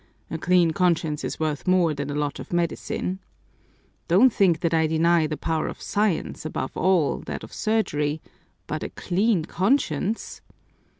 A 0.31 0.39
clean 0.39 0.71
conscience 0.71 1.23
is 1.23 1.39
worth 1.39 1.67
more 1.67 1.93
than 1.93 2.09
a 2.09 2.15
lot 2.15 2.39
of 2.39 2.51
medicine. 2.51 3.19
Don't 4.07 4.33
think 4.33 4.61
that 4.61 4.73
I 4.73 4.87
deny 4.87 5.27
the 5.27 5.37
power 5.37 5.67
of 5.67 5.79
science, 5.79 6.43
above 6.43 6.75
all, 6.75 7.19
that 7.27 7.43
of 7.43 7.53
surgery, 7.53 8.19
but 8.65 8.81
a 8.81 8.89
clean 8.89 9.45
conscience! 9.45 10.41